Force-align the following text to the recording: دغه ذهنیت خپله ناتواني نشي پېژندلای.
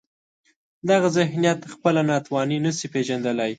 دغه 0.89 1.07
ذهنیت 1.17 1.59
خپله 1.73 2.01
ناتواني 2.09 2.57
نشي 2.65 2.87
پېژندلای. 2.93 3.49